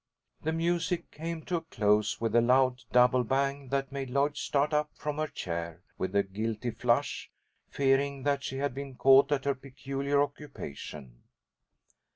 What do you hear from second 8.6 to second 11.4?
been caught at her peculiar occupation.